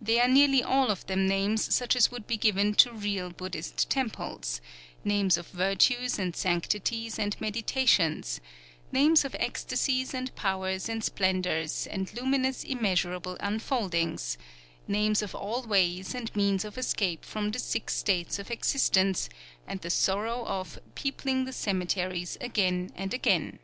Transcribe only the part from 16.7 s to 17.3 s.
escape